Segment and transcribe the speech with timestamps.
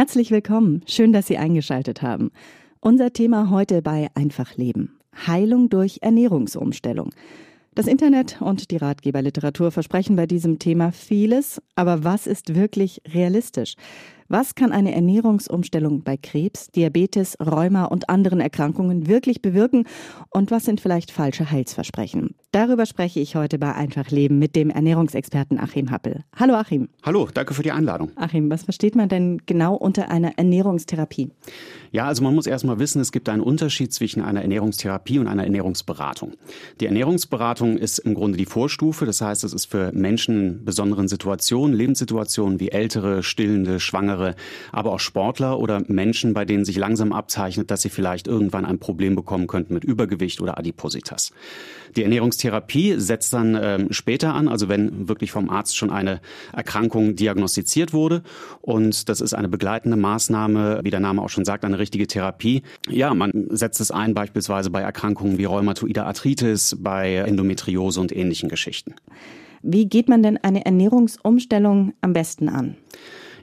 [0.00, 0.82] Herzlich willkommen.
[0.86, 2.30] Schön, dass Sie eingeschaltet haben.
[2.80, 4.98] Unser Thema heute bei Einfach Leben.
[5.26, 7.10] Heilung durch Ernährungsumstellung.
[7.74, 13.74] Das Internet und die Ratgeberliteratur versprechen bei diesem Thema vieles, aber was ist wirklich realistisch?
[14.32, 19.88] Was kann eine Ernährungsumstellung bei Krebs, Diabetes, Rheuma und anderen Erkrankungen wirklich bewirken?
[20.28, 22.36] Und was sind vielleicht falsche Heilsversprechen?
[22.52, 26.22] Darüber spreche ich heute bei Einfach Leben mit dem Ernährungsexperten Achim Happel.
[26.36, 26.88] Hallo Achim.
[27.02, 28.12] Hallo, danke für die Einladung.
[28.14, 31.32] Achim, was versteht man denn genau unter einer Ernährungstherapie?
[31.90, 35.42] Ja, also man muss erstmal wissen, es gibt einen Unterschied zwischen einer Ernährungstherapie und einer
[35.42, 36.34] Ernährungsberatung.
[36.80, 41.08] Die Ernährungsberatung ist im Grunde die Vorstufe, das heißt, es ist für Menschen in besonderen
[41.08, 44.34] Situationen, Lebenssituationen wie ältere, stillende, schwangere, Schwangere,
[44.72, 48.78] aber auch Sportler oder Menschen, bei denen sich langsam abzeichnet, dass sie vielleicht irgendwann ein
[48.78, 51.32] Problem bekommen könnten mit Übergewicht oder Adipositas.
[51.96, 56.20] Die Ernährungstherapie setzt dann ähm, später an, also wenn wirklich vom Arzt schon eine
[56.52, 58.22] Erkrankung diagnostiziert wurde.
[58.60, 62.62] Und das ist eine begleitende Maßnahme, wie der Name auch schon sagt, eine richtige Therapie.
[62.88, 68.48] Ja, man setzt es ein beispielsweise bei Erkrankungen wie Rheumatoide Arthritis, bei Endometriose und ähnlichen
[68.48, 68.94] Geschichten.
[69.62, 72.76] Wie geht man denn eine Ernährungsumstellung am besten an?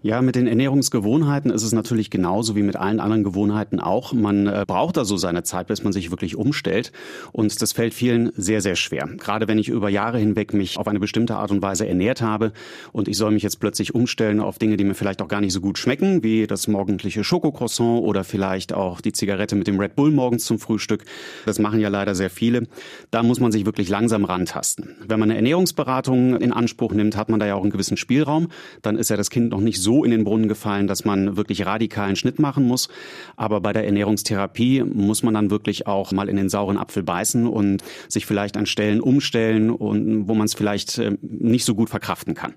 [0.03, 4.13] Ja, mit den Ernährungsgewohnheiten ist es natürlich genauso wie mit allen anderen Gewohnheiten auch.
[4.13, 6.91] Man äh, braucht da so seine Zeit, bis man sich wirklich umstellt.
[7.31, 9.09] Und das fällt vielen sehr, sehr schwer.
[9.17, 12.51] Gerade wenn ich über Jahre hinweg mich auf eine bestimmte Art und Weise ernährt habe
[12.91, 15.53] und ich soll mich jetzt plötzlich umstellen auf Dinge, die mir vielleicht auch gar nicht
[15.53, 19.95] so gut schmecken, wie das morgendliche Schokocroissant oder vielleicht auch die Zigarette mit dem Red
[19.95, 21.05] Bull morgens zum Frühstück.
[21.45, 22.67] Das machen ja leider sehr viele.
[23.09, 24.95] Da muss man sich wirklich langsam rantasten.
[25.07, 28.49] Wenn man eine Ernährungsberatung in Anspruch nimmt, hat man da ja auch einen gewissen Spielraum.
[28.83, 31.37] Dann ist ja das Kind noch nicht so so in den Brunnen gefallen, dass man
[31.37, 32.89] wirklich radikalen Schnitt machen muss.
[33.37, 37.47] Aber bei der Ernährungstherapie muss man dann wirklich auch mal in den sauren Apfel beißen
[37.47, 41.89] und sich vielleicht an Stellen umstellen und wo man es vielleicht äh, nicht so gut
[41.89, 42.55] verkraften kann.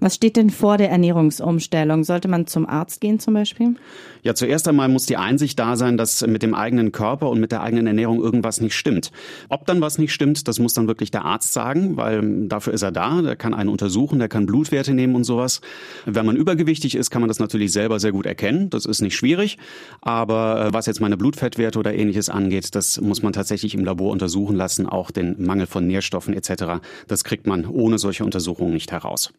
[0.00, 2.04] Was steht denn vor der Ernährungsumstellung?
[2.04, 3.76] Sollte man zum Arzt gehen zum Beispiel?
[4.22, 7.52] Ja, zuerst einmal muss die Einsicht da sein, dass mit dem eigenen Körper und mit
[7.52, 9.12] der eigenen Ernährung irgendwas nicht stimmt.
[9.48, 12.82] Ob dann was nicht stimmt, das muss dann wirklich der Arzt sagen, weil dafür ist
[12.82, 13.22] er da.
[13.22, 15.60] Der kann einen untersuchen, der kann Blutwerte nehmen und sowas.
[16.04, 18.68] Wenn man übergewichtig ist, kann man das natürlich selber sehr gut erkennen.
[18.70, 19.58] Das ist nicht schwierig.
[20.00, 24.10] Aber äh, was jetzt meine Blutfettwerte oder ähnliches angeht, das muss man tatsächlich im Labor
[24.10, 24.86] untersuchen lassen.
[24.86, 26.82] Auch den Mangel von Nährstoffen etc.
[27.06, 29.32] Das kriegt man ohne solche Untersuchungen nicht heraus.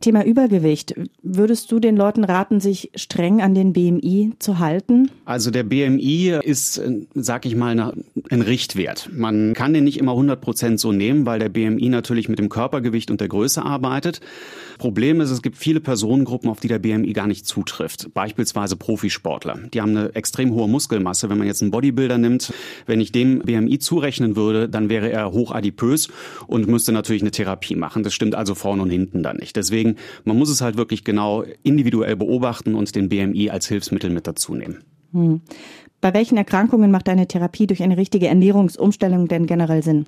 [0.00, 0.94] Thema Übergewicht.
[1.22, 5.10] Würdest du den Leuten raten, sich streng an den BMI zu halten?
[5.24, 6.80] Also der BMI ist,
[7.14, 7.94] sag ich mal,
[8.30, 9.10] ein Richtwert.
[9.12, 12.48] Man kann den nicht immer 100 Prozent so nehmen, weil der BMI natürlich mit dem
[12.48, 14.20] Körpergewicht und der Größe arbeitet.
[14.78, 18.12] Problem ist, es gibt viele Personengruppen, auf die der BMI gar nicht zutrifft.
[18.12, 19.58] Beispielsweise Profisportler.
[19.72, 21.30] Die haben eine extrem hohe Muskelmasse.
[21.30, 22.52] Wenn man jetzt einen Bodybuilder nimmt,
[22.86, 26.08] wenn ich dem BMI zurechnen würde, dann wäre er hochadipös
[26.46, 28.02] und müsste natürlich eine Therapie machen.
[28.02, 29.56] Das stimmt also vorne und hinten dann nicht.
[29.56, 29.85] Deswegen,
[30.24, 34.54] man muss es halt wirklich genau individuell beobachten und den BMI als Hilfsmittel mit dazu
[34.54, 34.82] nehmen.
[35.12, 35.40] Hm.
[36.00, 40.06] Bei welchen Erkrankungen macht eine Therapie durch eine richtige Ernährungsumstellung denn generell Sinn?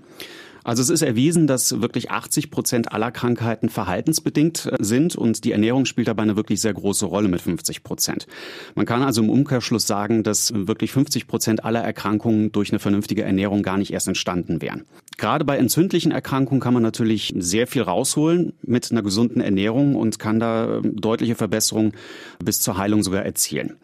[0.69, 5.53] Also es ist erwiesen, dass wirklich 80 Prozent aller Krankheiten verhaltensbedingt äh, sind und die
[5.53, 8.27] Ernährung spielt dabei eine wirklich sehr große Rolle mit 50 Prozent.
[8.75, 13.23] Man kann also im Umkehrschluss sagen, dass wirklich 50 Prozent aller Erkrankungen durch eine vernünftige
[13.23, 14.85] Ernährung gar nicht erst entstanden wären.
[15.17, 20.19] Gerade bei entzündlichen Erkrankungen kann man natürlich sehr viel rausholen mit einer gesunden Ernährung und
[20.19, 21.93] kann da ähm, deutliche Verbesserungen
[22.45, 23.79] bis zur Heilung sogar erzielen.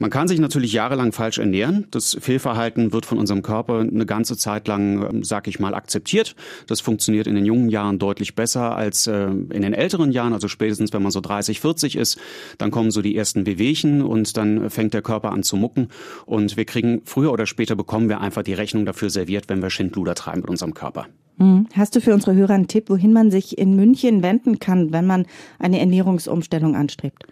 [0.00, 1.86] Man kann sich natürlich jahrelang falsch ernähren.
[1.90, 6.36] Das Fehlverhalten wird von unserem Körper eine ganze Zeit lang, ähm, sag ich mal, akzeptiert.
[6.68, 10.32] Das funktioniert in den jungen Jahren deutlich besser als äh, in den älteren Jahren.
[10.32, 12.18] Also spätestens, wenn man so 30, 40 ist,
[12.58, 15.88] dann kommen so die ersten Wehwehchen und dann fängt der Körper an zu mucken.
[16.26, 19.70] Und wir kriegen, früher oder später bekommen wir einfach die Rechnung dafür serviert, wenn wir
[19.70, 21.06] Schindluder treiben mit unserem Körper.
[21.38, 21.66] Hm.
[21.74, 25.06] Hast du für unsere Hörer einen Tipp, wohin man sich in München wenden kann, wenn
[25.06, 25.26] man
[25.58, 27.24] eine Ernährungsumstellung anstrebt?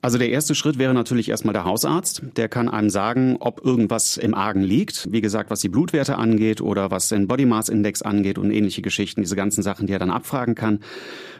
[0.00, 2.22] Also der erste Schritt wäre natürlich erstmal der Hausarzt.
[2.36, 5.10] Der kann einem sagen, ob irgendwas im Argen liegt.
[5.10, 8.80] Wie gesagt, was die Blutwerte angeht oder was den Body Mass Index angeht und ähnliche
[8.80, 10.80] Geschichten, diese ganzen Sachen, die er dann abfragen kann.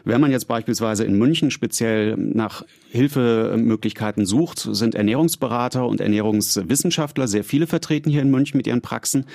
[0.03, 7.43] Wenn man jetzt beispielsweise in München speziell nach Hilfemöglichkeiten sucht, sind Ernährungsberater und Ernährungswissenschaftler sehr
[7.43, 9.25] viele vertreten hier in München mit ihren Praxen.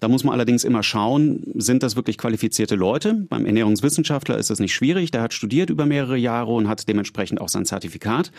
[0.00, 3.14] Da muss man allerdings immer schauen, sind das wirklich qualifizierte Leute?
[3.28, 5.10] Beim Ernährungswissenschaftler ist das nicht schwierig.
[5.10, 8.30] Der hat studiert über mehrere Jahre und hat dementsprechend auch sein Zertifikat.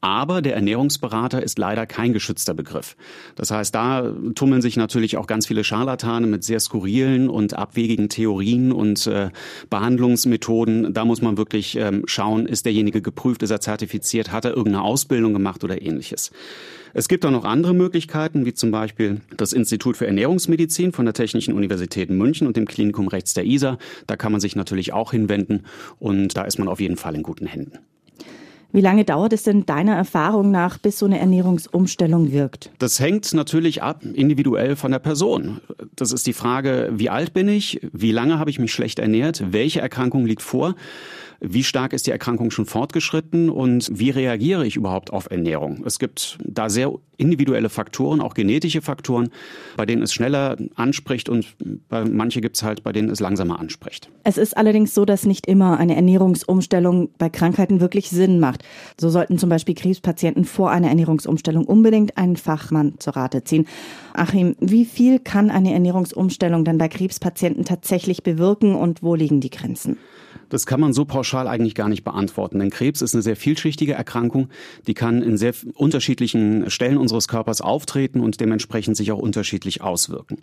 [0.00, 2.96] Aber der Ernährungsberater ist leider kein geschützter Begriff.
[3.34, 8.08] Das heißt, da tummeln sich natürlich auch ganz viele Scharlatane mit sehr skurrilen und abwegigen
[8.08, 9.30] Theorien und äh,
[9.68, 10.92] Behandlungsmethoden.
[10.92, 14.84] Da muss man wirklich ähm, schauen, ist derjenige geprüft, ist er zertifiziert, hat er irgendeine
[14.84, 16.30] Ausbildung gemacht oder ähnliches.
[16.94, 21.12] Es gibt auch noch andere Möglichkeiten, wie zum Beispiel das Institut für Ernährungsmedizin von der
[21.12, 23.76] Technischen Universität München und dem Klinikum rechts der ISA.
[24.06, 25.64] Da kann man sich natürlich auch hinwenden
[25.98, 27.80] und da ist man auf jeden Fall in guten Händen.
[28.72, 32.70] Wie lange dauert es denn deiner Erfahrung nach, bis so eine Ernährungsumstellung wirkt?
[32.78, 35.60] Das hängt natürlich ab, individuell von der Person.
[35.96, 37.80] Das ist die Frage, wie alt bin ich?
[37.92, 39.52] Wie lange habe ich mich schlecht ernährt?
[39.52, 40.76] Welche Erkrankung liegt vor?
[41.42, 45.82] Wie stark ist die Erkrankung schon fortgeschritten und wie reagiere ich überhaupt auf Ernährung?
[45.86, 49.30] Es gibt da sehr individuelle Faktoren, auch genetische Faktoren,
[49.76, 51.46] bei denen es schneller anspricht und
[51.88, 54.10] bei manche gibt es halt, bei denen es langsamer anspricht.
[54.22, 58.59] Es ist allerdings so, dass nicht immer eine Ernährungsumstellung bei Krankheiten wirklich Sinn macht.
[59.00, 63.66] So sollten zum Beispiel Krebspatienten vor einer Ernährungsumstellung unbedingt einen Fachmann zur Rate ziehen.
[64.20, 69.48] Achim, wie viel kann eine Ernährungsumstellung dann bei Krebspatienten tatsächlich bewirken und wo liegen die
[69.48, 69.96] Grenzen?
[70.50, 73.94] Das kann man so pauschal eigentlich gar nicht beantworten, denn Krebs ist eine sehr vielschichtige
[73.94, 74.50] Erkrankung.
[74.86, 80.38] Die kann in sehr unterschiedlichen Stellen unseres Körpers auftreten und dementsprechend sich auch unterschiedlich auswirken.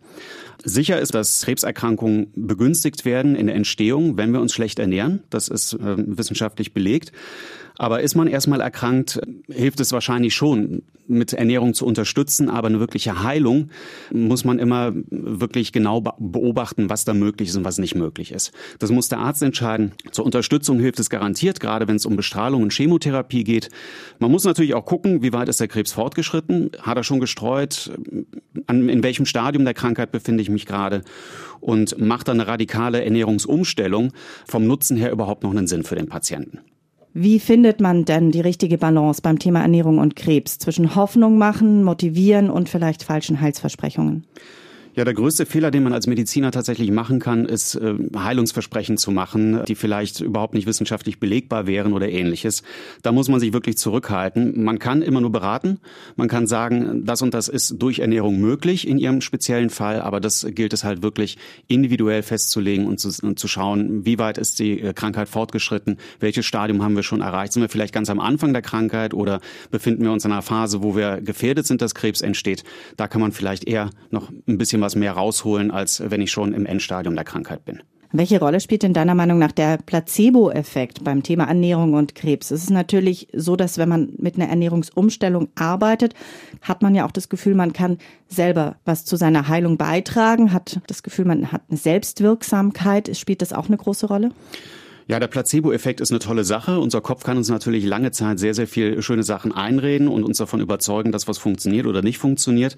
[0.64, 5.22] Sicher ist, dass Krebserkrankungen begünstigt werden in der Entstehung, wenn wir uns schlecht ernähren.
[5.30, 7.12] Das ist äh, wissenschaftlich belegt.
[7.78, 12.50] Aber ist man erstmal erkrankt, hilft es wahrscheinlich schon, mit Ernährung zu unterstützen.
[12.50, 13.67] Aber eine wirkliche Heilung
[14.12, 18.52] muss man immer wirklich genau beobachten, was da möglich ist und was nicht möglich ist.
[18.80, 19.94] Das muss der Arzt entscheiden.
[20.12, 23.70] Zur Unterstützung hilft es garantiert, gerade wenn es um Bestrahlung und Chemotherapie geht.
[24.20, 26.72] Man muss natürlich auch gucken, wie weit ist der Krebs fortgeschritten?
[26.82, 27.92] Hat er schon gestreut?
[28.68, 31.04] in welchem Stadium der Krankheit befinde ich mich gerade?
[31.60, 34.14] Und macht dann eine radikale Ernährungsumstellung
[34.46, 36.60] vom Nutzen her überhaupt noch einen Sinn für den Patienten?
[37.20, 41.84] Wie findet man denn die richtige Balance beim Thema Ernährung und Krebs zwischen Hoffnung machen,
[41.84, 44.24] motivieren und vielleicht falschen Heilsversprechungen?
[44.98, 49.12] Ja, der größte Fehler, den man als Mediziner tatsächlich machen kann, ist äh, Heilungsversprechen zu
[49.12, 52.64] machen, die vielleicht überhaupt nicht wissenschaftlich belegbar wären oder ähnliches.
[53.04, 54.64] Da muss man sich wirklich zurückhalten.
[54.64, 55.78] Man kann immer nur beraten.
[56.16, 60.20] Man kann sagen, das und das ist durch Ernährung möglich in Ihrem speziellen Fall, aber
[60.20, 64.58] das gilt es halt wirklich individuell festzulegen und zu, und zu schauen, wie weit ist
[64.58, 67.54] die äh, Krankheit fortgeschritten, welches Stadium haben wir schon erreicht.
[67.54, 70.82] Sind wir vielleicht ganz am Anfang der Krankheit oder befinden wir uns in einer Phase,
[70.82, 72.64] wo wir gefährdet sind, dass Krebs entsteht?
[72.96, 76.32] Da kann man vielleicht eher noch ein bisschen was was mehr rausholen, als wenn ich
[76.32, 77.82] schon im Endstadium der Krankheit bin.
[78.14, 82.52] Welche Rolle spielt denn deiner Meinung nach der Placebo-Effekt beim Thema Ernährung und Krebs?
[82.52, 86.14] Es ist natürlich so, dass wenn man mit einer Ernährungsumstellung arbeitet,
[86.62, 87.98] hat man ja auch das Gefühl, man kann
[88.30, 93.16] selber was zu seiner Heilung beitragen, hat das Gefühl, man hat eine Selbstwirksamkeit.
[93.18, 94.32] Spielt das auch eine große Rolle?
[95.10, 96.80] Ja, der Placebo-Effekt ist eine tolle Sache.
[96.80, 100.38] Unser Kopf kann uns natürlich lange Zeit sehr, sehr viel schöne Sachen einreden und uns
[100.38, 102.76] davon überzeugen, dass was funktioniert oder nicht funktioniert.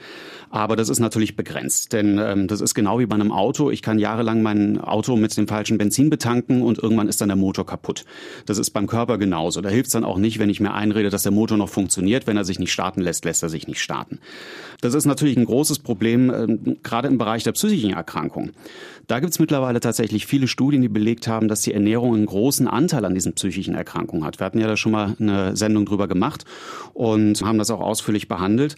[0.51, 3.71] Aber das ist natürlich begrenzt, denn ähm, das ist genau wie bei einem Auto.
[3.71, 7.35] Ich kann jahrelang mein Auto mit dem falschen Benzin betanken und irgendwann ist dann der
[7.35, 8.05] Motor kaputt.
[8.45, 9.61] Das ist beim Körper genauso.
[9.61, 12.27] Da hilft es dann auch nicht, wenn ich mir einrede, dass der Motor noch funktioniert.
[12.27, 14.19] Wenn er sich nicht starten lässt, lässt er sich nicht starten.
[14.81, 18.51] Das ist natürlich ein großes Problem, äh, gerade im Bereich der psychischen Erkrankungen.
[19.07, 22.67] Da gibt es mittlerweile tatsächlich viele Studien, die belegt haben, dass die Ernährung einen großen
[22.67, 24.39] Anteil an diesen psychischen Erkrankungen hat.
[24.39, 26.45] Wir hatten ja da schon mal eine Sendung drüber gemacht
[26.93, 28.75] und haben das auch ausführlich behandelt.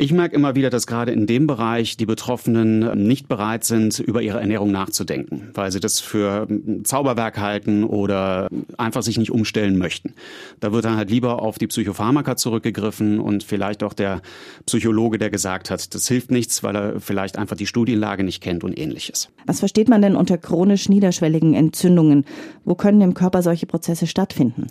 [0.00, 4.22] Ich merke immer wieder, dass gerade in dem Bereich die Betroffenen nicht bereit sind, über
[4.22, 6.46] ihre Ernährung nachzudenken, weil sie das für
[6.84, 8.46] Zauberwerk halten oder
[8.76, 10.14] einfach sich nicht umstellen möchten.
[10.60, 14.22] Da wird dann halt lieber auf die Psychopharmaka zurückgegriffen und vielleicht auch der
[14.66, 18.62] Psychologe, der gesagt hat, das hilft nichts, weil er vielleicht einfach die Studienlage nicht kennt
[18.62, 19.30] und ähnliches.
[19.46, 22.24] Was versteht man denn unter chronisch niederschwelligen Entzündungen?
[22.64, 24.68] Wo können im Körper solche Prozesse stattfinden?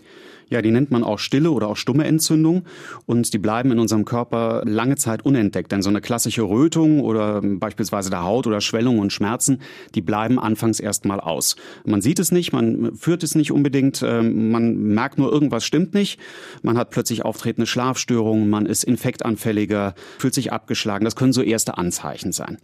[0.50, 2.64] Ja, die nennt man auch stille oder auch stumme Entzündung
[3.06, 5.72] und die bleiben in unserem Körper lange Zeit unentdeckt.
[5.72, 9.60] Denn so eine klassische Rötung oder beispielsweise der Haut oder Schwellung und Schmerzen,
[9.94, 11.58] die bleiben anfangs erstmal aus.
[11.86, 15.94] Man sieht es nicht, man führt es nicht unbedingt, ähm, man merkt nur, irgendwas stimmt
[15.94, 16.20] nicht.
[16.62, 21.04] Man hat plötzlich auftretende Schlafstörungen, man ist infektanfälliger, fühlt sich abgeschlagen.
[21.04, 22.58] Das können so erste Anzeichen sein.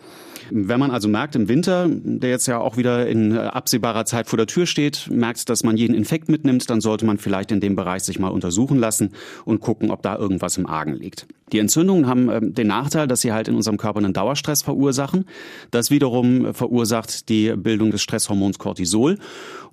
[0.52, 4.38] Wenn man also merkt im Winter, der jetzt ja auch wieder in absehbarer Zeit vor
[4.38, 7.73] der Tür steht, merkt, dass man jeden Infekt mitnimmt, dann sollte man vielleicht in dem
[7.74, 9.12] dem Bereich sich mal untersuchen lassen
[9.46, 11.28] und gucken, ob da irgendwas im Argen liegt.
[11.52, 15.26] Die Entzündungen haben äh, den Nachteil, dass sie halt in unserem Körper einen Dauerstress verursachen.
[15.72, 19.20] Das wiederum verursacht die Bildung des Stresshormons Cortisol.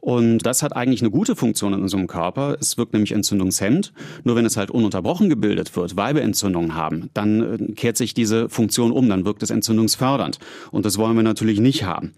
[0.00, 2.56] Und das hat eigentlich eine gute Funktion in unserem Körper.
[2.58, 3.92] Es wirkt nämlich entzündungshemmend.
[4.24, 8.14] Nur wenn es halt ununterbrochen gebildet wird, weil wir Entzündungen haben, dann äh, kehrt sich
[8.14, 10.38] diese Funktion um, dann wirkt es entzündungsfördernd.
[10.70, 12.12] Und das wollen wir natürlich nicht haben.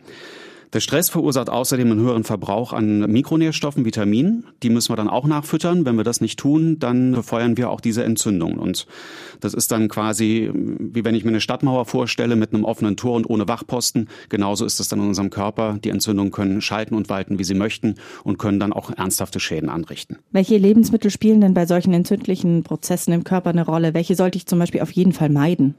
[0.73, 4.47] Der Stress verursacht außerdem einen höheren Verbrauch an Mikronährstoffen, Vitaminen.
[4.63, 5.85] Die müssen wir dann auch nachfüttern.
[5.85, 8.59] Wenn wir das nicht tun, dann befeuern wir auch diese Entzündungen.
[8.59, 8.87] Und
[9.41, 13.17] das ist dann quasi, wie wenn ich mir eine Stadtmauer vorstelle mit einem offenen Tor
[13.17, 14.09] und ohne Wachposten.
[14.31, 15.79] Genauso ist es dann in unserem Körper.
[15.85, 19.69] Die Entzündungen können schalten und walten, wie sie möchten und können dann auch ernsthafte Schäden
[19.69, 20.21] anrichten.
[20.31, 23.93] Welche Lebensmittel spielen denn bei solchen entzündlichen Prozessen im Körper eine Rolle?
[23.93, 25.75] Welche sollte ich zum Beispiel auf jeden Fall meiden?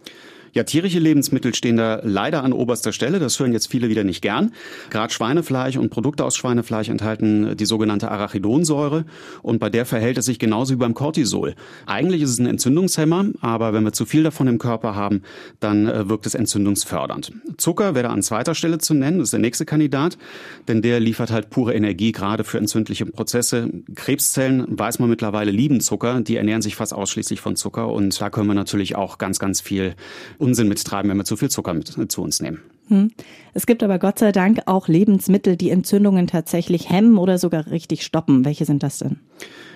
[0.54, 3.18] Ja, tierische Lebensmittel stehen da leider an oberster Stelle.
[3.18, 4.52] Das hören jetzt viele wieder nicht gern.
[4.92, 9.06] Gerade Schweinefleisch und Produkte aus Schweinefleisch enthalten die sogenannte Arachidonsäure.
[9.42, 11.56] Und bei der verhält es sich genauso wie beim Cortisol.
[11.88, 15.24] Eigentlich ist es ein Entzündungshemmer, aber wenn wir zu viel davon im Körper haben,
[15.60, 17.32] dann äh, wirkt es entzündungsfördernd.
[17.58, 19.18] Zucker wäre an zweiter Stelle zu nennen.
[19.18, 20.20] Das ist der nächste Kandidat,
[20.68, 23.72] denn der liefert halt pure Energie, gerade für entzündliche Prozesse.
[23.96, 26.22] Krebszellen, weiß man mittlerweile, lieben Zucker.
[26.22, 27.90] Die ernähren sich fast ausschließlich von Zucker.
[27.90, 29.96] Und da können wir natürlich auch ganz, ganz viel
[30.44, 32.60] Unsinn mittreiben, wenn wir zu viel Zucker mit zu uns nehmen.
[32.90, 33.12] Hm.
[33.54, 38.04] Es gibt aber Gott sei Dank auch Lebensmittel, die Entzündungen tatsächlich hemmen oder sogar richtig
[38.04, 38.46] stoppen.
[38.46, 39.20] Welche sind das denn?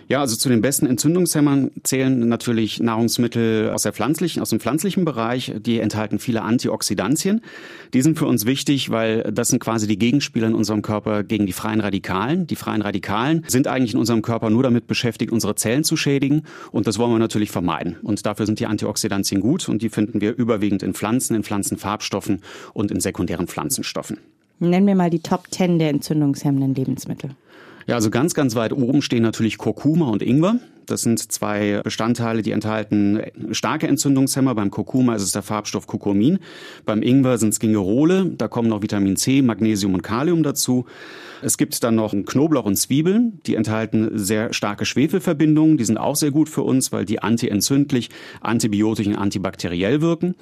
[0.09, 5.03] Ja, also zu den besten Entzündungshemmern zählen natürlich Nahrungsmittel aus der pflanzlichen, aus dem pflanzlichen
[5.03, 5.53] Bereich.
[5.59, 7.41] Die enthalten viele Antioxidantien.
[7.93, 11.45] Die sind für uns wichtig, weil das sind quasi die Gegenspieler in unserem Körper gegen
[11.45, 12.47] die freien Radikalen.
[12.47, 16.43] Die freien Radikalen sind eigentlich in unserem Körper nur damit beschäftigt, unsere Zellen zu schädigen.
[16.71, 17.97] Und das wollen wir natürlich vermeiden.
[18.01, 19.67] Und dafür sind die Antioxidantien gut.
[19.67, 24.19] Und die finden wir überwiegend in Pflanzen, in Pflanzenfarbstoffen und in sekundären Pflanzenstoffen.
[24.59, 27.31] Nennen wir mal die Top 10 der entzündungshemmenden Lebensmittel.
[27.87, 30.59] Ja, also ganz, ganz weit oben stehen natürlich Kurkuma und Ingwer.
[30.85, 34.55] Das sind zwei Bestandteile, die enthalten starke Entzündungshemmer.
[34.55, 36.39] Beim Kurkuma ist es der Farbstoff Kurkumin.
[36.85, 38.25] Beim Ingwer sind es Gingerole.
[38.37, 40.85] Da kommen noch Vitamin C, Magnesium und Kalium dazu.
[41.41, 43.39] Es gibt dann noch Knoblauch und Zwiebeln.
[43.45, 45.77] Die enthalten sehr starke Schwefelverbindungen.
[45.77, 48.09] Die sind auch sehr gut für uns, weil die antientzündlich,
[48.41, 50.35] antibiotisch und antibakteriell wirken.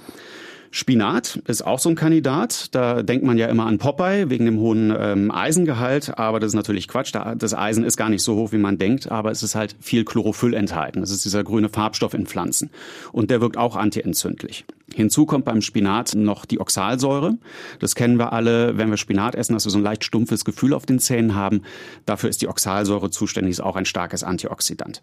[0.76, 2.76] Spinat ist auch so ein Kandidat.
[2.76, 6.56] Da denkt man ja immer an Popeye wegen dem hohen ähm, Eisengehalt, aber das ist
[6.56, 7.14] natürlich Quatsch.
[7.16, 10.04] Das Eisen ist gar nicht so hoch, wie man denkt, aber es ist halt viel
[10.04, 11.00] Chlorophyll enthalten.
[11.00, 12.72] Das ist dieser grüne Farbstoff in Pflanzen
[13.14, 14.66] und der wirkt auch antientzündlich.
[14.94, 17.38] Hinzu kommt beim Spinat noch die Oxalsäure.
[17.80, 20.74] Das kennen wir alle, wenn wir Spinat essen, dass wir so ein leicht stumpfes Gefühl
[20.74, 21.64] auf den Zähnen haben.
[22.06, 25.02] Dafür ist die Oxalsäure zuständig, ist auch ein starkes Antioxidant.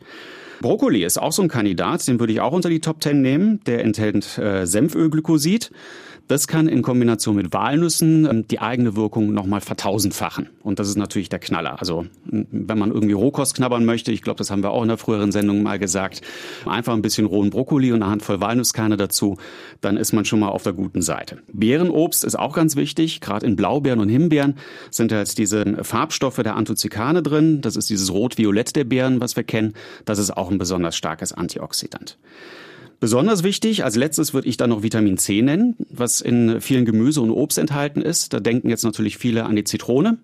[0.61, 3.61] Brokkoli ist auch so ein Kandidat, den würde ich auch unter die Top 10 nehmen.
[3.67, 5.73] Der enthält äh, Senfölglykosid.
[6.33, 10.49] Das kann in Kombination mit Walnüssen ähm, die eigene Wirkung nochmal vertausendfachen.
[10.63, 11.79] Und das ist natürlich der Knaller.
[11.79, 14.97] Also wenn man irgendwie Rohkost knabbern möchte, ich glaube, das haben wir auch in der
[14.97, 16.23] früheren Sendung mal gesagt,
[16.65, 19.37] einfach ein bisschen rohen Brokkoli und eine Handvoll Walnusskerne dazu,
[19.83, 21.37] dann ist man schon mal auf der guten Seite.
[21.53, 23.21] Beerenobst ist auch ganz wichtig.
[23.21, 24.55] Gerade in Blaubeeren und Himbeeren
[24.91, 27.61] sind jetzt diese Farbstoffe der Anthocykane drin.
[27.61, 29.75] Das ist dieses Rot-Violett der Beeren, was wir kennen.
[30.07, 32.17] Das ist auch ein besonders starkes Antioxidant.
[33.03, 37.21] Besonders wichtig, als letztes würde ich dann noch Vitamin C nennen, was in vielen Gemüse
[37.21, 38.33] und Obst enthalten ist.
[38.33, 40.19] Da denken jetzt natürlich viele an die Zitrone.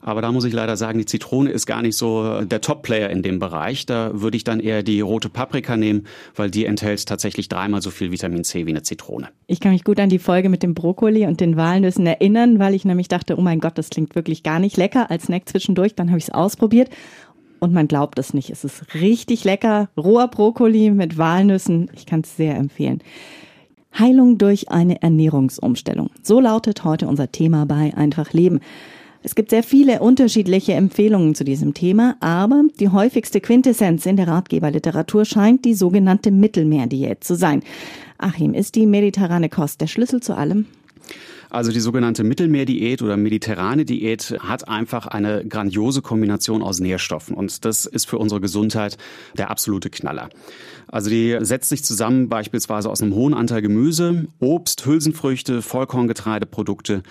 [0.00, 3.22] Aber da muss ich leider sagen, die Zitrone ist gar nicht so der Top-Player in
[3.22, 3.86] dem Bereich.
[3.86, 7.90] Da würde ich dann eher die rote Paprika nehmen, weil die enthält tatsächlich dreimal so
[7.90, 9.28] viel Vitamin C wie eine Zitrone.
[9.46, 12.74] Ich kann mich gut an die Folge mit dem Brokkoli und den Walnüssen erinnern, weil
[12.74, 15.94] ich nämlich dachte, oh mein Gott, das klingt wirklich gar nicht lecker als Snack zwischendurch.
[15.94, 16.90] Dann habe ich es ausprobiert
[17.64, 18.50] und man glaubt es nicht.
[18.50, 19.88] Es ist richtig lecker.
[19.96, 21.90] Roher Brokkoli mit Walnüssen.
[21.94, 23.00] Ich kann es sehr empfehlen.
[23.98, 26.10] Heilung durch eine Ernährungsumstellung.
[26.22, 28.60] So lautet heute unser Thema bei Einfach Leben.
[29.22, 34.28] Es gibt sehr viele unterschiedliche Empfehlungen zu diesem Thema, aber die häufigste Quintessenz in der
[34.28, 37.62] Ratgeberliteratur scheint die sogenannte Mittelmeerdiät zu sein.
[38.18, 40.66] Achim, ist die mediterrane Kost der Schlüssel zu allem?
[41.54, 47.64] Also die sogenannte Mittelmeerdiät oder mediterrane Diät hat einfach eine grandiose Kombination aus Nährstoffen und
[47.64, 48.98] das ist für unsere Gesundheit
[49.38, 50.30] der absolute Knaller.
[50.88, 57.04] Also die setzt sich zusammen beispielsweise aus einem hohen Anteil Gemüse, Obst, Hülsenfrüchte, Vollkorngetreideprodukte,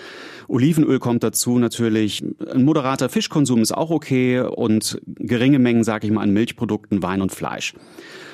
[0.47, 6.13] Olivenöl kommt dazu natürlich, ein moderater Fischkonsum ist auch okay und geringe Mengen, sage ich
[6.13, 7.73] mal, an Milchprodukten, Wein und Fleisch.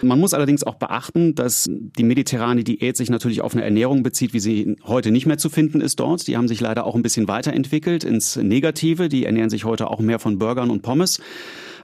[0.01, 4.33] Man muss allerdings auch beachten, dass die mediterrane Diät sich natürlich auf eine Ernährung bezieht,
[4.33, 6.27] wie sie heute nicht mehr zu finden ist dort.
[6.27, 9.09] Die haben sich leider auch ein bisschen weiterentwickelt ins Negative.
[9.09, 11.19] Die ernähren sich heute auch mehr von Burgern und Pommes.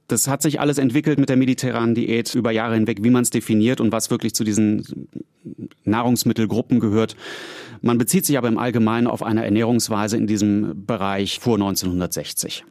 [0.08, 3.30] Das hat sich alles entwickelt mit der mediterranen Diät über Jahre hinweg, wie man es
[3.30, 5.08] definiert und was wirklich zu diesen
[5.84, 7.16] Nahrungsmittelgruppen gehört.
[7.82, 12.64] Man bezieht sich aber im Allgemeinen auf eine Ernährungsweise in diesem Bereich vor 1960.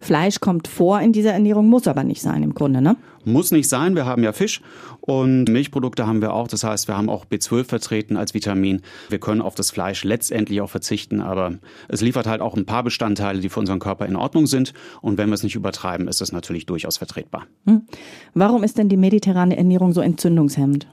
[0.00, 2.96] Fleisch kommt vor in dieser Ernährung, muss aber nicht sein im Grunde, ne?
[3.24, 3.96] Muss nicht sein.
[3.96, 4.60] Wir haben ja Fisch
[5.00, 6.46] und Milchprodukte haben wir auch.
[6.46, 8.82] Das heißt, wir haben auch B12 vertreten als Vitamin.
[9.08, 11.54] Wir können auf das Fleisch letztendlich auch verzichten, aber
[11.88, 14.74] es liefert halt auch ein paar Bestandteile, die für unseren Körper in Ordnung sind.
[15.02, 17.46] Und wenn wir es nicht übertreiben, ist es natürlich durchaus vertretbar.
[17.66, 17.82] Hm.
[18.34, 20.86] Warum ist denn die mediterrane Ernährung so entzündungshemmend?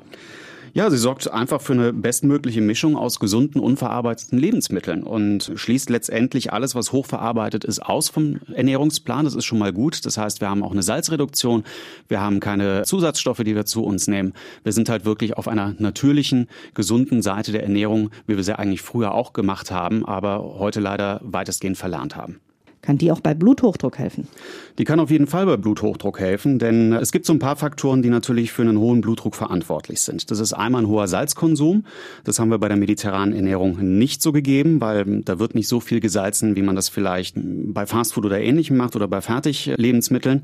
[0.75, 6.51] Ja, sie sorgt einfach für eine bestmögliche Mischung aus gesunden, unverarbeiteten Lebensmitteln und schließt letztendlich
[6.51, 9.25] alles, was hochverarbeitet ist, aus vom Ernährungsplan.
[9.25, 10.03] Das ist schon mal gut.
[10.03, 11.63] Das heißt, wir haben auch eine Salzreduktion.
[12.07, 14.33] Wir haben keine Zusatzstoffe, die wir zu uns nehmen.
[14.63, 18.81] Wir sind halt wirklich auf einer natürlichen, gesunden Seite der Ernährung, wie wir sie eigentlich
[18.81, 22.39] früher auch gemacht haben, aber heute leider weitestgehend verlernt haben.
[22.83, 24.27] Kann die auch bei Bluthochdruck helfen?
[24.77, 28.01] Die kann auf jeden Fall bei Bluthochdruck helfen, denn es gibt so ein paar Faktoren,
[28.01, 30.29] die natürlich für einen hohen Blutdruck verantwortlich sind.
[30.31, 31.85] Das ist einmal ein hoher Salzkonsum.
[32.25, 35.79] Das haben wir bei der mediterranen Ernährung nicht so gegeben, weil da wird nicht so
[35.79, 40.41] viel gesalzen, wie man das vielleicht bei Fastfood oder ähnlichem macht oder bei Fertiglebensmitteln.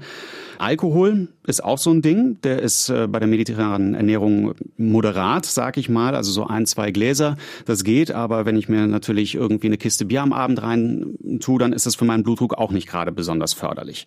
[0.59, 2.37] Alkohol ist auch so ein Ding.
[2.43, 6.15] Der ist äh, bei der mediterranen Ernährung moderat, sag ich mal.
[6.15, 8.11] Also so ein, zwei Gläser, das geht.
[8.11, 11.85] Aber wenn ich mir natürlich irgendwie eine Kiste Bier am Abend rein tue, dann ist
[11.85, 14.05] das für meinen Blutdruck auch nicht gerade besonders förderlich.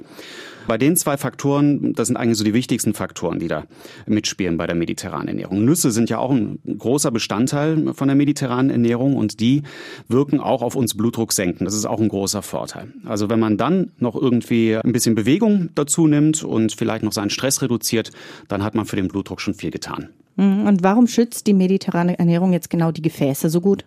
[0.69, 3.65] Bei den zwei Faktoren, das sind eigentlich so die wichtigsten Faktoren, die da
[4.07, 5.65] mitspielen bei der mediterranen Ernährung.
[5.65, 9.65] Nüsse sind ja auch ein großer Bestandteil von der mediterranen Ernährung und die
[10.07, 11.65] wirken auch auf uns Blutdruck senken.
[11.65, 12.93] Das ist auch ein großer Vorteil.
[13.05, 17.31] Also wenn man dann noch irgendwie ein bisschen Bewegung dazu nimmt und vielleicht noch seinen
[17.31, 18.13] Stress reduziert,
[18.47, 20.11] dann hat man für den Blutdruck schon viel getan.
[20.37, 20.67] Mhm.
[20.69, 23.85] Und warum schützt die mediterrane Ernährung jetzt genau die Gefäße so gut?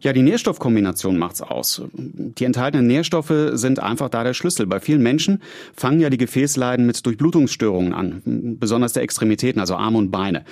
[0.00, 1.82] Ja, die Nährstoffkombination macht's aus.
[1.92, 4.66] Die enthaltenen Nährstoffe sind einfach da der Schlüssel.
[4.66, 5.42] Bei vielen Menschen
[5.74, 8.22] fangen ja die Gefäßleiden mit Durchblutungsstörungen an,
[8.58, 10.44] besonders der Extremitäten, also Arme und Beine.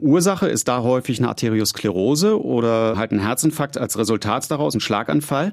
[0.00, 5.52] Ursache ist da häufig eine Arteriosklerose oder halt ein Herzinfarkt als Resultat daraus, ein Schlaganfall.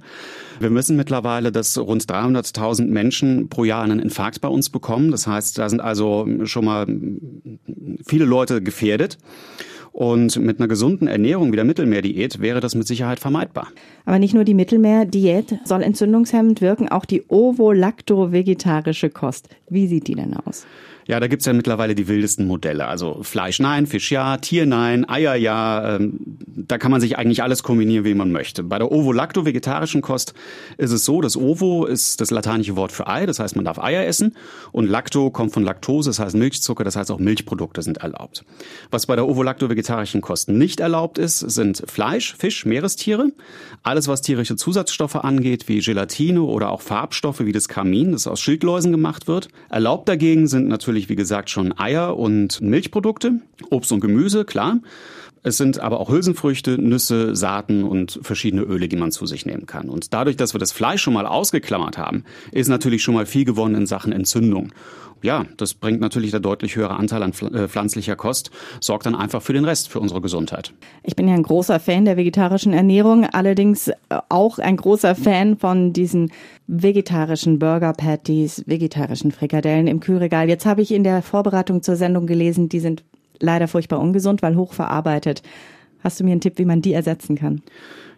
[0.60, 5.12] Wir wissen mittlerweile, dass rund 300.000 Menschen pro Jahr einen Infarkt bei uns bekommen.
[5.12, 6.86] Das heißt, da sind also schon mal
[8.06, 9.18] viele Leute gefährdet.
[9.96, 13.70] Und mit einer gesunden Ernährung wie der Mittelmeerdiät wäre das mit Sicherheit vermeidbar.
[14.04, 19.48] Aber nicht nur die Mittelmeerdiät soll entzündungshemmend wirken, auch die ovo-lacto-vegetarische Kost.
[19.70, 20.68] Wie sieht die denn aus?
[21.08, 22.88] Ja, da gibt's ja mittlerweile die wildesten Modelle.
[22.88, 25.96] Also Fleisch nein, Fisch ja, Tier nein, Eier ja.
[25.96, 28.64] Ähm, da kann man sich eigentlich alles kombinieren, wie man möchte.
[28.64, 30.34] Bei der Ovo-Lacto-vegetarischen Kost
[30.78, 33.78] ist es so, das Ovo ist das lateinische Wort für Ei, das heißt, man darf
[33.78, 34.36] Eier essen.
[34.72, 38.44] Und Lacto kommt von Laktose, das heißt Milchzucker, das heißt auch Milchprodukte sind erlaubt.
[38.90, 43.32] Was bei der Ovo-Lacto-vegetarischen Kost nicht erlaubt ist, sind Fleisch, Fisch, Meerestiere.
[43.84, 48.42] Alles, was tierische Zusatzstoffe angeht, wie Gelatine oder auch Farbstoffe wie das Kamin, das aus
[48.42, 49.50] Schildläusen gemacht wird.
[49.70, 54.80] Erlaubt dagegen sind natürlich natürlich, wie gesagt, schon Eier und Milchprodukte, Obst und Gemüse, klar.
[55.44, 59.66] Es sind aber auch Hülsenfrüchte, Nüsse, Saaten und verschiedene Öle, die man zu sich nehmen
[59.66, 59.90] kann.
[59.90, 62.24] Und dadurch, dass wir das Fleisch schon mal ausgeklammert haben,
[62.54, 64.72] ist natürlich schon mal viel gewonnen in Sachen Entzündung.
[65.22, 69.42] Ja, das bringt natürlich der deutlich höhere Anteil an äh, pflanzlicher Kost, sorgt dann einfach
[69.42, 70.74] für den Rest, für unsere Gesundheit.
[71.04, 73.94] Ich bin ja ein großer Fan der vegetarischen Ernährung, allerdings äh,
[74.30, 76.32] auch ein großer Fan von diesen
[76.68, 80.48] vegetarischen Burger Patties, vegetarischen Frikadellen im Kühlregal.
[80.50, 83.04] Jetzt habe ich in der Vorbereitung zur Sendung gelesen, die sind
[83.40, 85.42] leider furchtbar ungesund, weil hochverarbeitet.
[86.04, 87.64] Hast du mir einen Tipp, wie man die ersetzen kann?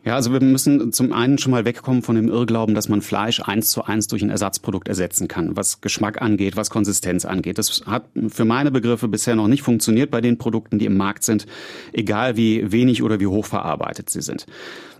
[0.07, 3.41] Ja, also wir müssen zum einen schon mal wegkommen von dem Irrglauben, dass man Fleisch
[3.41, 7.57] eins zu eins durch ein Ersatzprodukt ersetzen kann, was Geschmack angeht, was Konsistenz angeht.
[7.57, 11.25] Das hat für meine Begriffe bisher noch nicht funktioniert bei den Produkten, die im Markt
[11.25, 11.45] sind,
[11.91, 14.45] egal wie wenig oder wie hoch verarbeitet sie sind.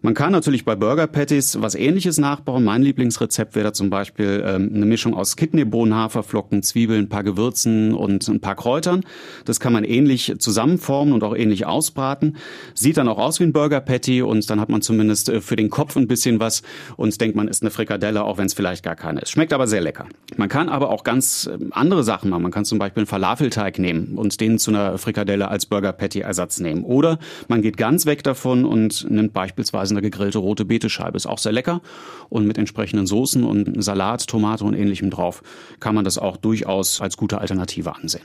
[0.02, 2.64] Man kann natürlich bei Burger Patties was ähnliches nachbauen.
[2.64, 7.24] Mein Lieblingsrezept wäre da zum Beispiel ähm, eine Mischung aus Kidneybohnen, Haferflocken, Zwiebeln, ein paar
[7.24, 9.04] Gewürzen und ein paar Kräutern.
[9.46, 12.38] Das kann man ähnlich zusammenformen und auch ähnlich ausbraten.
[12.74, 15.56] Sieht dann auch aus wie ein Burger Patty und dann hat man zumindest äh, für
[15.56, 16.62] den Kopf ein bisschen was
[16.96, 19.32] und denkt, man ist eine Frikadelle, auch wenn es vielleicht gar keine ist.
[19.32, 20.06] Schmeckt aber sehr lecker.
[20.36, 22.44] Man kann aber auch ganz ähm, andere Sachen machen.
[22.44, 26.20] Man kann zum Beispiel einen Falafelteig nehmen und den zu einer Frikadelle als Burger Patty
[26.20, 26.84] Ersatz nehmen.
[26.84, 31.18] Oder man geht ganz weg davon und nimmt beispielsweise eine gegrillte rote Betescheibe.
[31.18, 31.82] Ist auch sehr lecker
[32.30, 35.44] und mit entsprechenden Soßen und Salat, Tomate und ähnlichem drauf
[35.80, 38.24] kann man das auch durchaus als gute Alternative ansehen.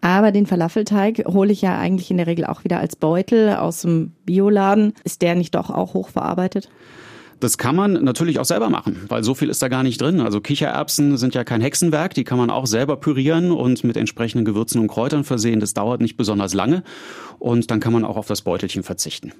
[0.00, 3.80] Aber den Falafelteig hole ich ja eigentlich in der Regel auch wieder als Beutel aus
[3.82, 4.92] dem Bioladen.
[5.02, 6.68] Ist der nicht doch auch hochverarbeitet?
[7.40, 10.20] Das kann man natürlich auch selber machen, weil so viel ist da gar nicht drin.
[10.20, 14.44] Also Kichererbsen sind ja kein Hexenwerk, die kann man auch selber pürieren und mit entsprechenden
[14.44, 15.60] Gewürzen und Kräutern versehen.
[15.60, 16.82] Das dauert nicht besonders lange
[17.38, 19.32] und dann kann man auch auf das Beutelchen verzichten.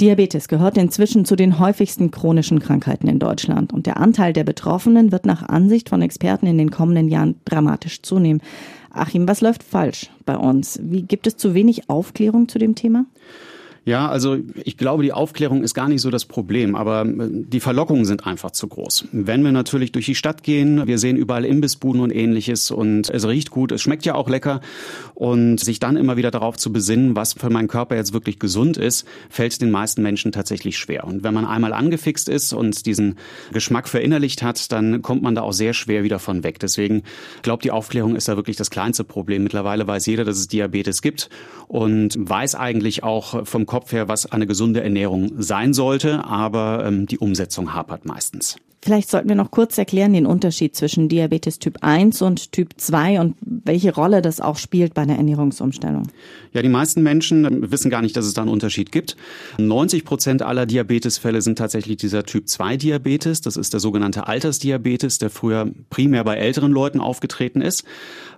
[0.00, 5.12] Diabetes gehört inzwischen zu den häufigsten chronischen Krankheiten in Deutschland und der Anteil der Betroffenen
[5.12, 8.40] wird nach Ansicht von Experten in den kommenden Jahren dramatisch zunehmen.
[8.90, 10.80] Achim, was läuft falsch bei uns?
[10.82, 13.04] Wie gibt es zu wenig Aufklärung zu dem Thema?
[13.86, 17.60] Ja, also ich glaube, die Aufklärung ist gar nicht so das Problem, aber äh, die
[17.60, 19.06] Verlockungen sind einfach zu groß.
[19.12, 23.26] Wenn wir natürlich durch die Stadt gehen, wir sehen überall Imbissbuden und ähnliches und es
[23.26, 24.60] riecht gut, es schmeckt ja auch lecker
[25.14, 28.76] und sich dann immer wieder darauf zu besinnen, was für meinen Körper jetzt wirklich gesund
[28.76, 31.04] ist, fällt den meisten Menschen tatsächlich schwer.
[31.04, 33.16] Und wenn man einmal angefixt ist und diesen
[33.52, 36.58] Geschmack verinnerlicht hat, dann kommt man da auch sehr schwer wieder von weg.
[36.58, 37.02] Deswegen
[37.42, 39.42] glaube die Aufklärung ist da wirklich das kleinste Problem.
[39.42, 41.30] Mittlerweile weiß jeder, dass es Diabetes gibt
[41.66, 47.06] und weiß eigentlich auch vom Kopf her, was eine gesunde Ernährung sein sollte, aber ähm,
[47.06, 48.56] die Umsetzung hapert meistens.
[48.82, 53.20] Vielleicht sollten wir noch kurz erklären den Unterschied zwischen Diabetes Typ 1 und Typ 2
[53.20, 56.04] und welche Rolle das auch spielt bei einer Ernährungsumstellung.
[56.54, 59.16] Ja, die meisten Menschen wissen gar nicht, dass es da einen Unterschied gibt.
[59.58, 63.42] 90 Prozent aller Diabetesfälle sind tatsächlich dieser Typ 2 Diabetes.
[63.42, 67.84] Das ist der sogenannte Altersdiabetes, der früher primär bei älteren Leuten aufgetreten ist,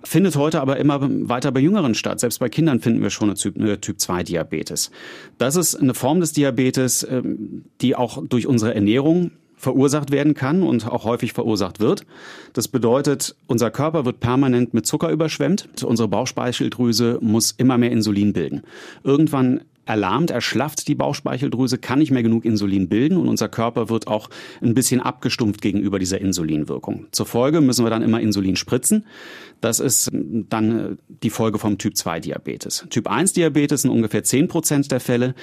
[0.03, 2.19] findet heute aber immer weiter bei Jüngeren statt.
[2.19, 4.91] Selbst bei Kindern finden wir schon eine Typ 2 Diabetes.
[5.37, 10.61] Das ist eine Form des Diabetes, ähm, die auch durch unsere Ernährung verursacht werden kann
[10.61, 12.05] und auch häufig verursacht wird.
[12.51, 15.69] Das bedeutet, unser Körper wird permanent mit Zucker überschwemmt.
[15.83, 18.61] Unsere Bauchspeicheldrüse muss immer mehr Insulin bilden.
[19.03, 24.07] Irgendwann erlahmt, erschlafft die Bauchspeicheldrüse, kann nicht mehr genug Insulin bilden und unser Körper wird
[24.07, 24.29] auch
[24.61, 27.07] ein bisschen abgestumpft gegenüber dieser Insulinwirkung.
[27.11, 29.05] Zur Folge müssen wir dann immer Insulin spritzen.
[29.63, 32.85] Das ist dann äh, die Folge vom Typ 2 Diabetes.
[32.89, 35.35] Typ 1 Diabetes sind ungefähr 10 Prozent der Fälle.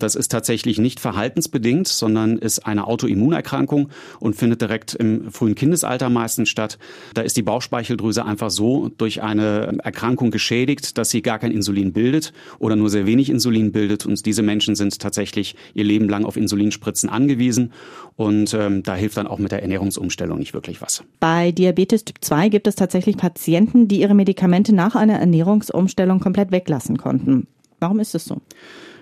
[0.00, 6.10] Das ist tatsächlich nicht verhaltensbedingt, sondern ist eine Autoimmunerkrankung und findet direkt im frühen Kindesalter
[6.10, 6.78] meistens statt.
[7.14, 11.92] Da ist die Bauchspeicheldrüse einfach so durch eine Erkrankung geschädigt, dass sie gar kein Insulin
[11.92, 13.87] bildet oder nur sehr wenig Insulin bildet.
[14.06, 17.72] Und diese Menschen sind tatsächlich ihr Leben lang auf Insulinspritzen angewiesen.
[18.16, 21.02] Und ähm, da hilft dann auch mit der Ernährungsumstellung nicht wirklich was.
[21.20, 26.50] Bei Diabetes Typ 2 gibt es tatsächlich Patienten, die ihre Medikamente nach einer Ernährungsumstellung komplett
[26.50, 27.46] weglassen konnten.
[27.80, 28.38] Warum ist es so?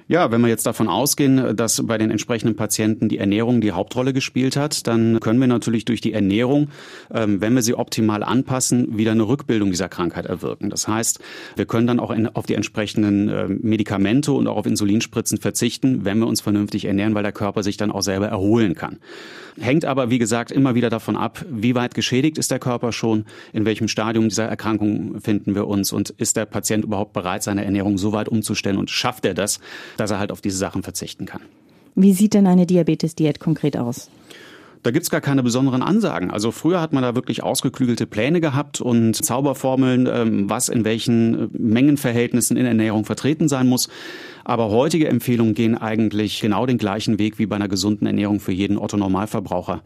[0.09, 4.13] Ja, wenn wir jetzt davon ausgehen, dass bei den entsprechenden Patienten die Ernährung die Hauptrolle
[4.13, 6.69] gespielt hat, dann können wir natürlich durch die Ernährung,
[7.13, 10.71] ähm, wenn wir sie optimal anpassen, wieder eine Rückbildung dieser Krankheit erwirken.
[10.71, 11.19] Das heißt,
[11.57, 16.21] wir können dann auch auf die entsprechenden ähm, Medikamente und auch auf Insulinspritzen verzichten, wenn
[16.21, 18.99] wir uns vernünftig ernähren, weil der Körper sich dann auch selber erholen kann.
[19.59, 23.25] Hängt aber, wie gesagt, immer wieder davon ab, wie weit geschädigt ist der Körper schon,
[23.55, 27.65] in welchem Stadium dieser Erkrankung finden wir uns und ist der Patient überhaupt bereit, seine
[27.65, 29.59] Ernährung so weit umzustellen und schafft er das,
[29.97, 31.43] dass er halt auf diese Sachen verzichten kann.
[31.95, 34.11] Wie sieht denn eine Diabetes-Diät konkret aus?
[34.83, 36.31] Da gibt's gar keine besonderen Ansagen.
[36.31, 41.35] Also früher hat man da wirklich ausgeklügelte Pläne gehabt und Zauberformeln, ähm, was in welchen
[41.35, 43.89] äh, Mengenverhältnissen in Ernährung vertreten sein muss.
[44.45, 48.53] Aber heutige Empfehlungen gehen eigentlich genau den gleichen Weg wie bei einer gesunden Ernährung für
[48.53, 49.83] jeden Otto-Normalverbraucher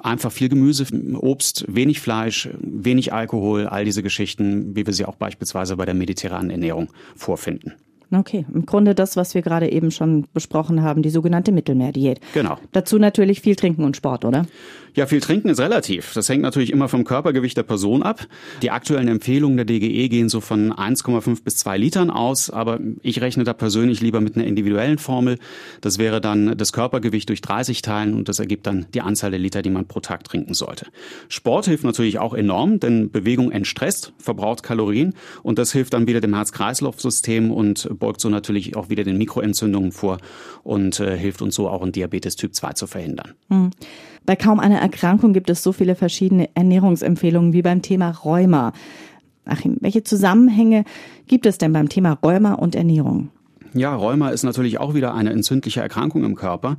[0.00, 0.86] einfach viel Gemüse,
[1.16, 5.94] Obst, wenig Fleisch, wenig Alkohol, all diese Geschichten, wie wir sie auch beispielsweise bei der
[5.94, 7.74] mediterranen Ernährung vorfinden.
[8.10, 12.20] Okay, im Grunde das, was wir gerade eben schon besprochen haben, die sogenannte Mittelmeerdiät.
[12.32, 12.58] Genau.
[12.72, 14.46] Dazu natürlich viel Trinken und Sport, oder?
[14.94, 16.12] Ja, viel trinken ist relativ.
[16.14, 18.26] Das hängt natürlich immer vom Körpergewicht der Person ab.
[18.62, 23.20] Die aktuellen Empfehlungen der DGE gehen so von 1,5 bis 2 Litern aus, aber ich
[23.20, 25.38] rechne da persönlich lieber mit einer individuellen Formel.
[25.82, 29.38] Das wäre dann das Körpergewicht durch 30 teilen und das ergibt dann die Anzahl der
[29.38, 30.86] Liter, die man pro Tag trinken sollte.
[31.28, 36.20] Sport hilft natürlich auch enorm, denn Bewegung entstresst, verbraucht Kalorien und das hilft dann wieder
[36.20, 40.18] dem Herz-Kreislauf-System und beugt so natürlich auch wieder den Mikroentzündungen vor
[40.62, 43.34] und äh, hilft uns so auch einen Diabetes Typ 2 zu verhindern.
[43.48, 43.70] Hm.
[44.24, 48.72] Bei kaum einer Erkrankung gibt es so viele verschiedene Ernährungsempfehlungen wie beim Thema Rheuma.
[49.44, 50.84] Achim, welche Zusammenhänge
[51.26, 53.30] gibt es denn beim Thema Rheuma und Ernährung?
[53.74, 56.76] Ja, Rheuma ist natürlich auch wieder eine entzündliche Erkrankung im Körper.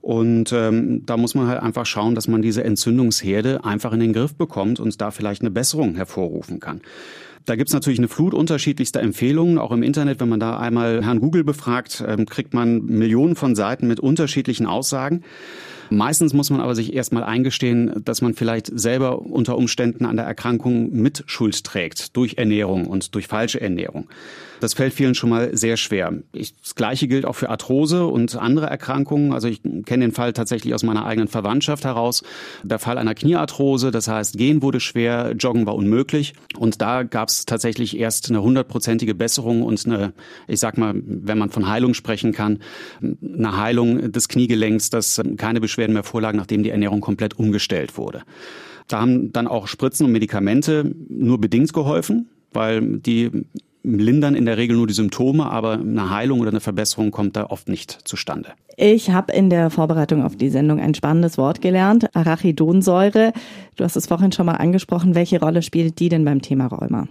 [0.00, 4.12] Und ähm, da muss man halt einfach schauen, dass man diese Entzündungsherde einfach in den
[4.12, 6.80] Griff bekommt und da vielleicht eine Besserung hervorrufen kann.
[7.46, 10.20] Da gibt's natürlich eine Flut unterschiedlichster Empfehlungen, auch im Internet.
[10.20, 14.66] Wenn man da einmal Herrn Google befragt, ähm, kriegt man Millionen von Seiten mit unterschiedlichen
[14.66, 15.22] Aussagen.
[15.90, 20.24] Meistens muss man aber sich erstmal eingestehen, dass man vielleicht selber unter Umständen an der
[20.24, 24.08] Erkrankung mit Schuld trägt durch Ernährung und durch falsche Ernährung.
[24.60, 26.12] Das fällt vielen schon mal sehr schwer.
[26.32, 29.32] Ich, das Gleiche gilt auch für Arthrose und andere Erkrankungen.
[29.32, 32.22] Also ich kenne den Fall tatsächlich aus meiner eigenen Verwandtschaft heraus.
[32.62, 36.34] Der Fall einer Kniearthrose, das heißt, gehen wurde schwer, joggen war unmöglich.
[36.58, 40.12] Und da gab es tatsächlich erst eine hundertprozentige Besserung und eine,
[40.46, 42.60] ich sag mal, wenn man von Heilung sprechen kann,
[43.02, 48.22] eine Heilung des Kniegelenks, dass keine Beschwerden mehr vorlagen, nachdem die Ernährung komplett umgestellt wurde.
[48.88, 53.30] Da haben dann auch Spritzen und Medikamente nur bedingt geholfen, weil die
[53.86, 57.46] lindern in der Regel nur die Symptome, aber eine Heilung oder eine Verbesserung kommt da
[57.46, 58.50] oft nicht zustande.
[58.76, 63.32] Ich habe in der Vorbereitung auf die Sendung ein spannendes Wort gelernt, Arachidonsäure.
[63.76, 65.14] Du hast es vorhin schon mal angesprochen.
[65.14, 67.08] Welche Rolle spielt die denn beim Thema Rheuma?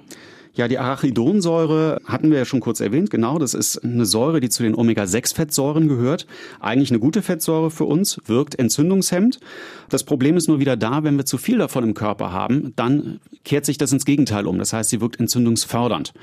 [0.56, 3.10] Ja, die Arachidonsäure hatten wir ja schon kurz erwähnt.
[3.10, 6.28] Genau, das ist eine Säure, die zu den Omega-6-Fettsäuren gehört.
[6.62, 9.42] Eigentlich eine gute Fettsäure für uns, wirkt entzündungshemmend.
[9.90, 13.20] Das Problem ist nur wieder da, wenn wir zu viel davon im Körper haben, dann
[13.44, 14.58] kehrt sich das ins Gegenteil um.
[14.58, 16.14] Das heißt, sie wirkt entzündungsfördernd.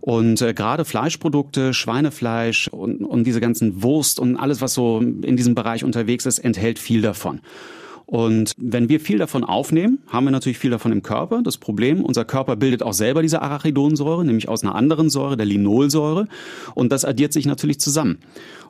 [0.00, 5.36] Und äh, gerade Fleischprodukte, Schweinefleisch und, und diese ganzen Wurst und alles, was so in
[5.36, 7.40] diesem Bereich unterwegs ist, enthält viel davon.
[8.12, 11.40] Und wenn wir viel davon aufnehmen, haben wir natürlich viel davon im Körper.
[11.42, 15.46] Das Problem, unser Körper bildet auch selber diese Arachidonsäure, nämlich aus einer anderen Säure, der
[15.46, 16.28] Linolsäure.
[16.74, 18.18] Und das addiert sich natürlich zusammen.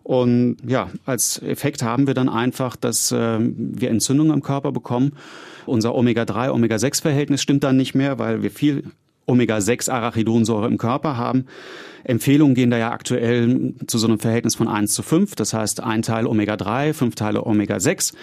[0.04, 5.14] Und ja, als Effekt haben wir dann einfach, dass äh, wir Entzündungen im Körper bekommen.
[5.66, 8.84] Unser Omega-3, Omega-6-Verhältnis stimmt dann nicht mehr, weil wir viel
[9.26, 11.46] Omega-6-Arachidonsäure im Körper haben.
[12.04, 15.34] Empfehlungen gehen da ja aktuell zu so einem Verhältnis von 1 zu 5.
[15.34, 18.14] Das heißt, ein Teil Omega-3, fünf Teile Omega-6.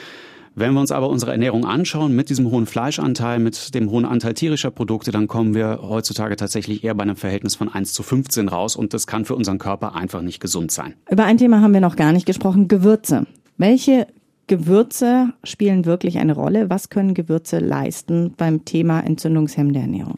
[0.60, 4.34] Wenn wir uns aber unsere Ernährung anschauen mit diesem hohen Fleischanteil, mit dem hohen Anteil
[4.34, 8.50] tierischer Produkte, dann kommen wir heutzutage tatsächlich eher bei einem Verhältnis von 1 zu 15
[8.50, 10.96] raus und das kann für unseren Körper einfach nicht gesund sein.
[11.10, 13.26] Über ein Thema haben wir noch gar nicht gesprochen, Gewürze.
[13.58, 14.08] Welche
[14.48, 16.70] Gewürze spielen wirklich eine Rolle?
[16.70, 20.18] Was können Gewürze leisten beim Thema entzündungshemmende Ernährung?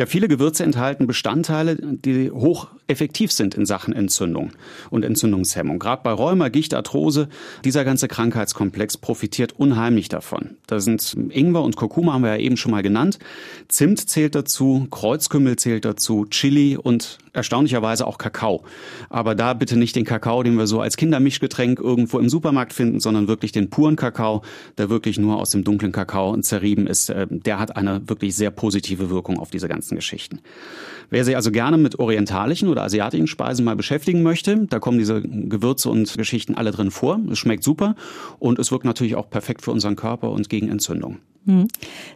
[0.00, 4.52] Ja, viele Gewürze enthalten Bestandteile, die hoch effektiv sind in Sachen Entzündung
[4.88, 5.78] und Entzündungshemmung.
[5.78, 7.28] Gerade bei Rheuma, Gicht, Arthrose,
[7.66, 10.56] dieser ganze Krankheitskomplex profitiert unheimlich davon.
[10.66, 13.18] Da sind Ingwer und Kurkuma haben wir ja eben schon mal genannt.
[13.68, 18.64] Zimt zählt dazu, Kreuzkümmel zählt dazu, Chili und erstaunlicherweise auch Kakao.
[19.08, 23.00] Aber da bitte nicht den Kakao, den wir so als Kindermischgetränk irgendwo im Supermarkt finden,
[23.00, 24.42] sondern wirklich den puren Kakao,
[24.78, 27.10] der wirklich nur aus dem dunklen Kakao zerrieben ist.
[27.10, 30.40] Äh, der hat eine wirklich sehr positive Wirkung auf diese ganzen Geschichten.
[31.10, 35.20] Wer sich also gerne mit orientalischen oder asiatischen Speisen mal beschäftigen möchte, da kommen diese
[35.22, 37.18] Gewürze und Geschichten alle drin vor.
[37.30, 37.96] Es schmeckt super
[38.38, 41.18] und es wirkt natürlich auch perfekt für unseren Körper und gegen Entzündung.
[41.50, 41.66] Hm.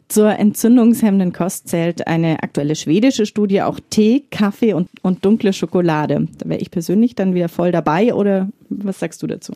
[0.06, 6.28] Zur entzündungshemmenden Kost zählt eine aktuelle schwedische Studie auch Tee, Kaffee und, und dunkle Schokolade.
[6.38, 9.52] Da wäre ich persönlich dann wieder voll dabei oder was sagst du dazu?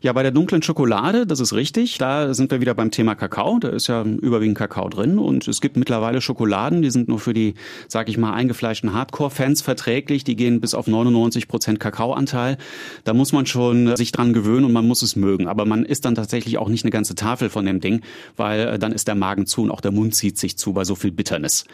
[0.00, 1.98] Ja, bei der dunklen Schokolade, das ist richtig.
[1.98, 3.58] Da sind wir wieder beim Thema Kakao.
[3.58, 5.18] Da ist ja überwiegend Kakao drin.
[5.18, 7.54] Und es gibt mittlerweile Schokoladen, die sind nur für die,
[7.88, 10.24] sag ich mal, eingefleischten Hardcore-Fans verträglich.
[10.24, 12.58] Die gehen bis auf 99 Prozent Kakaoanteil.
[13.04, 15.48] Da muss man schon sich dran gewöhnen und man muss es mögen.
[15.48, 18.02] Aber man isst dann tatsächlich auch nicht eine ganze Tafel von dem Ding,
[18.36, 20.82] weil äh, dann ist der Magen zu und auch der Mund zieht sich zu bei
[20.82, 21.64] so viel Bitternis.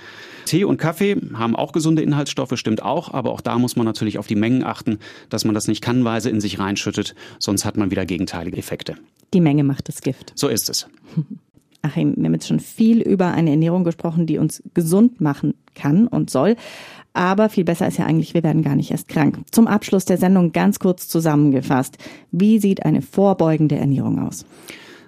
[0.44, 3.14] Tee und Kaffee haben auch gesunde Inhaltsstoffe, stimmt auch.
[3.14, 4.98] Aber auch da muss man natürlich auf die Mengen achten,
[5.30, 7.14] dass man das nicht kannweise in sich reinschüttet.
[7.38, 8.96] Sonst hat man wieder gegenteilige Effekte.
[9.32, 10.32] Die Menge macht das Gift.
[10.34, 10.86] So ist es.
[11.82, 16.08] Achim, wir haben jetzt schon viel über eine Ernährung gesprochen, die uns gesund machen kann
[16.08, 16.56] und soll.
[17.12, 19.38] Aber viel besser ist ja eigentlich, wir werden gar nicht erst krank.
[19.50, 21.96] Zum Abschluss der Sendung ganz kurz zusammengefasst.
[22.30, 24.44] Wie sieht eine vorbeugende Ernährung aus?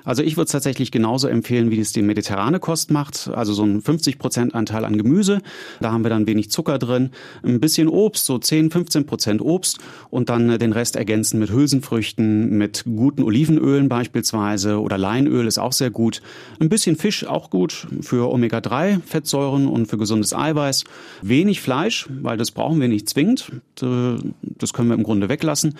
[0.08, 3.28] Also ich würde es tatsächlich genauso empfehlen, wie es die mediterrane Kost macht.
[3.28, 5.42] Also so ein 50 Prozent Anteil an Gemüse.
[5.82, 7.10] Da haben wir dann wenig Zucker drin.
[7.42, 9.80] Ein bisschen Obst, so 10, 15 Prozent Obst.
[10.08, 14.80] Und dann äh, den Rest ergänzen mit Hülsenfrüchten, mit guten Olivenölen beispielsweise.
[14.80, 16.22] Oder Leinöl ist auch sehr gut.
[16.58, 20.84] Ein bisschen Fisch auch gut für Omega-3 Fettsäuren und für gesundes Eiweiß.
[21.20, 23.52] Wenig Fleisch, weil das brauchen wir nicht zwingend.
[23.74, 25.74] Das können wir im Grunde weglassen.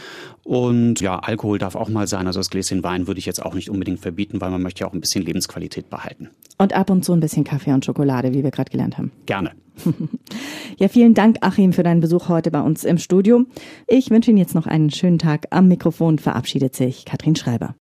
[0.44, 2.26] Und ja, Alkohol darf auch mal sein.
[2.26, 4.80] Also das Gläschen Wein würde ich jetzt auch nicht unbedingt verbieten bieten, weil man möchte
[4.80, 6.28] ja auch ein bisschen Lebensqualität behalten.
[6.58, 9.12] Und ab und zu ein bisschen Kaffee und Schokolade, wie wir gerade gelernt haben.
[9.26, 9.52] Gerne.
[10.78, 13.44] ja, vielen Dank, Achim, für deinen Besuch heute bei uns im Studio.
[13.86, 15.46] Ich wünsche Ihnen jetzt noch einen schönen Tag.
[15.50, 17.76] Am Mikrofon verabschiedet sich Katrin Schreiber.